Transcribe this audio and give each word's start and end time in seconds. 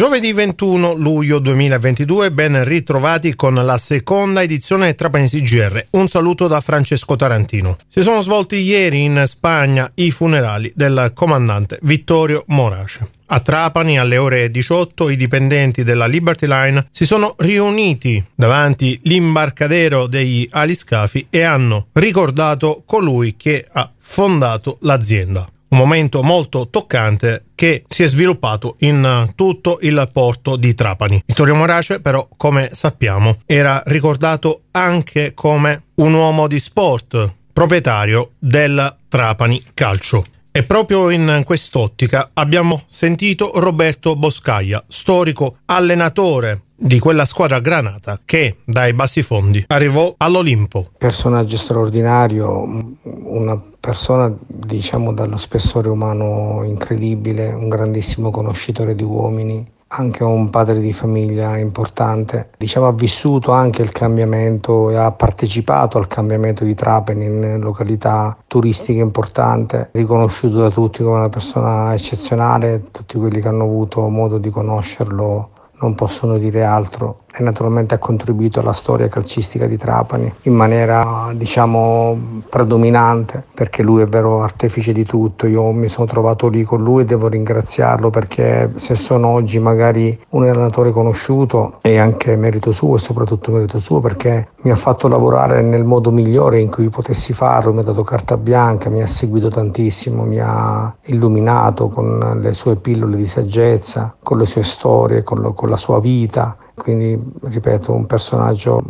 Giovedì 0.00 0.32
21 0.32 0.94
luglio 0.94 1.38
2022, 1.40 2.32
ben 2.32 2.64
ritrovati 2.64 3.34
con 3.34 3.52
la 3.52 3.76
seconda 3.76 4.40
edizione 4.40 4.94
Trapanesi 4.94 5.42
GR. 5.42 5.88
Un 5.90 6.08
saluto 6.08 6.46
da 6.46 6.62
Francesco 6.62 7.16
Tarantino. 7.16 7.76
Si 7.86 8.00
sono 8.00 8.22
svolti 8.22 8.56
ieri 8.56 9.04
in 9.04 9.22
Spagna 9.26 9.90
i 9.96 10.10
funerali 10.10 10.72
del 10.74 11.10
comandante 11.14 11.78
Vittorio 11.82 12.44
Morace. 12.46 13.10
A 13.26 13.40
Trapani 13.40 13.98
alle 13.98 14.16
ore 14.16 14.50
18 14.50 15.10
i 15.10 15.16
dipendenti 15.16 15.84
della 15.84 16.06
Liberty 16.06 16.46
Line 16.46 16.86
si 16.90 17.04
sono 17.04 17.34
riuniti 17.36 18.24
davanti 18.34 18.98
l'imbarcadero 19.02 20.06
degli 20.06 20.48
aliscafi 20.50 21.26
e 21.28 21.42
hanno 21.42 21.88
ricordato 21.92 22.84
colui 22.86 23.36
che 23.36 23.66
ha 23.70 23.90
fondato 23.98 24.78
l'azienda 24.80 25.46
un 25.70 25.78
momento 25.78 26.22
molto 26.22 26.68
toccante 26.68 27.46
che 27.54 27.84
si 27.88 28.02
è 28.02 28.08
sviluppato 28.08 28.76
in 28.80 29.30
tutto 29.34 29.78
il 29.82 30.08
porto 30.12 30.56
di 30.56 30.74
Trapani. 30.74 31.22
Vittorio 31.26 31.54
Morace 31.54 32.00
però, 32.00 32.26
come 32.36 32.70
sappiamo, 32.72 33.38
era 33.46 33.82
ricordato 33.86 34.62
anche 34.72 35.32
come 35.34 35.84
un 35.96 36.14
uomo 36.14 36.46
di 36.46 36.58
sport, 36.58 37.34
proprietario 37.52 38.32
del 38.38 38.96
Trapani 39.08 39.62
Calcio. 39.74 40.24
E 40.52 40.64
proprio 40.64 41.10
in 41.10 41.42
quest'ottica 41.44 42.30
abbiamo 42.32 42.82
sentito 42.88 43.52
Roberto 43.54 44.16
Boscaglia, 44.16 44.82
storico 44.88 45.58
allenatore 45.66 46.62
di 46.74 46.98
quella 46.98 47.24
squadra 47.24 47.60
granata 47.60 48.18
che 48.24 48.56
dai 48.64 48.92
bassi 48.92 49.22
fondi 49.22 49.64
arrivò 49.68 50.12
all'Olimpo. 50.16 50.90
Personaggio 50.98 51.56
straordinario, 51.56 52.66
una 53.02 53.62
persona 53.78 54.34
diciamo 54.44 55.12
dallo 55.12 55.36
spessore 55.36 55.88
umano 55.88 56.64
incredibile, 56.64 57.52
un 57.52 57.68
grandissimo 57.68 58.32
conoscitore 58.32 58.96
di 58.96 59.04
uomini, 59.04 59.64
anche 59.92 60.22
un 60.22 60.50
padre 60.50 60.80
di 60.80 60.92
famiglia 60.92 61.56
importante. 61.56 62.50
Diciamo 62.56 62.86
ha 62.86 62.92
vissuto 62.92 63.52
anche 63.52 63.82
il 63.82 63.92
cambiamento 63.92 64.90
e 64.90 64.96
ha 64.96 65.10
partecipato 65.12 65.98
al 65.98 66.06
cambiamento 66.06 66.64
di 66.64 66.74
Trapani 66.74 67.24
in 67.24 67.58
località 67.60 68.36
turistica 68.46 69.00
importante, 69.00 69.90
riconosciuto 69.92 70.58
da 70.58 70.70
tutti 70.70 71.02
come 71.02 71.16
una 71.16 71.28
persona 71.28 71.92
eccezionale, 71.94 72.84
tutti 72.90 73.18
quelli 73.18 73.40
che 73.40 73.48
hanno 73.48 73.64
avuto 73.64 74.08
modo 74.08 74.38
di 74.38 74.50
conoscerlo 74.50 75.50
non 75.80 75.94
possono 75.94 76.36
dire 76.38 76.62
altro 76.64 77.22
e 77.32 77.42
naturalmente 77.42 77.94
ha 77.94 77.98
contribuito 77.98 78.60
alla 78.60 78.72
storia 78.72 79.08
calcistica 79.08 79.66
di 79.66 79.76
Trapani 79.76 80.32
in 80.42 80.54
maniera 80.54 81.32
diciamo 81.34 82.42
predominante 82.48 83.44
perché 83.54 83.82
lui 83.82 84.02
è 84.02 84.06
vero 84.06 84.42
artefice 84.42 84.92
di 84.92 85.04
tutto. 85.04 85.46
Io 85.46 85.70
mi 85.72 85.88
sono 85.88 86.06
trovato 86.06 86.48
lì 86.48 86.62
con 86.62 86.82
lui 86.82 87.02
e 87.02 87.04
devo 87.04 87.28
ringraziarlo 87.28 88.10
perché 88.10 88.72
se 88.76 88.94
sono 88.94 89.28
oggi 89.28 89.58
magari 89.58 90.18
un 90.30 90.44
allenatore 90.44 90.90
conosciuto 90.90 91.78
è 91.80 91.96
anche 91.96 92.36
merito 92.36 92.72
suo 92.72 92.96
e 92.96 92.98
soprattutto 92.98 93.52
merito 93.52 93.78
suo 93.78 94.00
perché 94.00 94.48
mi 94.62 94.70
ha 94.70 94.76
fatto 94.76 95.08
lavorare 95.08 95.62
nel 95.62 95.84
modo 95.84 96.10
migliore 96.10 96.60
in 96.60 96.70
cui 96.70 96.88
potessi 96.88 97.32
farlo 97.32 97.72
mi 97.72 97.80
ha 97.80 97.82
dato 97.82 98.02
carta 98.02 98.36
bianca 98.36 98.90
mi 98.90 99.02
ha 99.02 99.06
seguito 99.06 99.48
tantissimo 99.48 100.24
mi 100.24 100.38
ha 100.40 100.94
illuminato 101.06 101.88
con 101.88 102.38
le 102.40 102.52
sue 102.52 102.76
pillole 102.76 103.16
di 103.16 103.26
saggezza 103.26 104.16
con 104.22 104.38
le 104.38 104.46
sue 104.46 104.62
storie 104.62 105.22
con, 105.22 105.40
lo, 105.40 105.52
con 105.52 105.70
la 105.70 105.76
sua 105.76 106.00
vita 106.00 106.56
quindi 106.80 107.20
ripeto 107.42 107.92
un 107.92 108.06
personaggio 108.06 108.82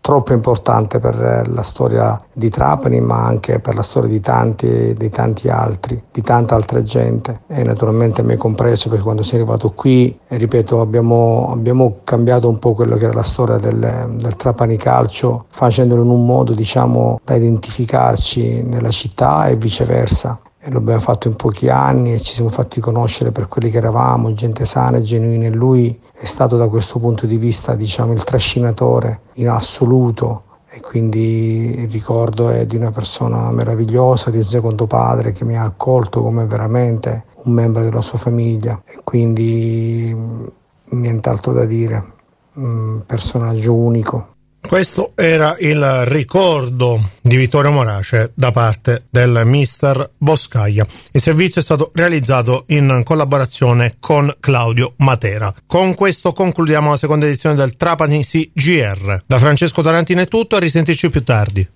troppo 0.00 0.32
importante 0.32 0.98
per 0.98 1.48
la 1.48 1.62
storia 1.62 2.20
di 2.32 2.50
Trapani 2.50 3.00
ma 3.00 3.24
anche 3.24 3.60
per 3.60 3.74
la 3.74 3.82
storia 3.82 4.10
di 4.10 4.20
tanti, 4.20 4.94
di 4.94 5.08
tanti 5.10 5.48
altri, 5.48 6.02
di 6.10 6.22
tanta 6.22 6.54
altra 6.54 6.82
gente. 6.82 7.42
E 7.46 7.62
naturalmente 7.62 8.22
me 8.22 8.36
compreso 8.36 8.88
perché 8.88 9.04
quando 9.04 9.22
sono 9.22 9.42
arrivato 9.42 9.70
qui, 9.70 10.18
ripeto, 10.26 10.80
abbiamo, 10.80 11.50
abbiamo 11.52 11.98
cambiato 12.04 12.48
un 12.48 12.58
po' 12.58 12.74
quello 12.74 12.96
che 12.96 13.04
era 13.04 13.14
la 13.14 13.22
storia 13.22 13.58
del, 13.58 14.16
del 14.18 14.36
Trapani 14.36 14.76
Calcio 14.76 15.46
facendolo 15.48 16.02
in 16.02 16.10
un 16.10 16.26
modo 16.26 16.52
diciamo 16.52 17.20
da 17.24 17.34
identificarci 17.34 18.62
nella 18.62 18.90
città 18.90 19.46
e 19.46 19.56
viceversa 19.56 20.38
e 20.64 20.70
lo 20.70 20.78
abbiamo 20.78 21.00
fatto 21.00 21.26
in 21.26 21.34
pochi 21.34 21.68
anni 21.68 22.12
e 22.12 22.20
ci 22.20 22.34
siamo 22.34 22.48
fatti 22.48 22.78
conoscere 22.78 23.32
per 23.32 23.48
quelli 23.48 23.68
che 23.68 23.78
eravamo, 23.78 24.32
gente 24.32 24.64
sana 24.64 24.98
e 24.98 25.02
genuina. 25.02 25.46
E 25.46 25.50
lui 25.50 26.00
è 26.12 26.24
stato 26.24 26.56
da 26.56 26.68
questo 26.68 27.00
punto 27.00 27.26
di 27.26 27.36
vista 27.36 27.74
diciamo 27.74 28.12
il 28.12 28.22
trascinatore 28.22 29.22
in 29.34 29.48
assoluto. 29.48 30.44
E 30.70 30.80
quindi 30.80 31.80
il 31.80 31.90
ricordo 31.90 32.48
è 32.48 32.64
di 32.64 32.76
una 32.76 32.92
persona 32.92 33.50
meravigliosa, 33.50 34.30
di 34.30 34.36
un 34.36 34.44
secondo 34.44 34.86
padre 34.86 35.32
che 35.32 35.44
mi 35.44 35.56
ha 35.56 35.64
accolto 35.64 36.22
come 36.22 36.46
veramente 36.46 37.24
un 37.42 37.52
membro 37.52 37.82
della 37.82 38.00
sua 38.00 38.18
famiglia. 38.18 38.80
E 38.84 39.00
quindi 39.02 40.12
mm, 40.14 40.46
nient'altro 40.90 41.52
da 41.52 41.64
dire, 41.64 42.12
un 42.54 43.02
personaggio 43.04 43.74
unico. 43.74 44.31
Questo 44.72 45.12
era 45.16 45.54
il 45.60 46.06
ricordo 46.06 47.10
di 47.20 47.36
Vittorio 47.36 47.70
Morace 47.70 48.32
da 48.34 48.52
parte 48.52 49.04
del 49.10 49.42
mister 49.44 50.12
Boscaglia. 50.16 50.86
Il 51.10 51.20
servizio 51.20 51.60
è 51.60 51.62
stato 51.62 51.90
realizzato 51.94 52.64
in 52.68 53.02
collaborazione 53.04 53.96
con 54.00 54.34
Claudio 54.40 54.94
Matera. 54.96 55.54
Con 55.66 55.92
questo 55.94 56.32
concludiamo 56.32 56.88
la 56.88 56.96
seconda 56.96 57.26
edizione 57.26 57.54
del 57.54 57.76
Trapani 57.76 58.24
CGR. 58.24 59.24
Da 59.26 59.38
Francesco 59.38 59.82
Tarantino 59.82 60.22
è 60.22 60.26
tutto, 60.26 60.56
a 60.56 60.60
risentirci 60.60 61.10
più 61.10 61.22
tardi. 61.22 61.68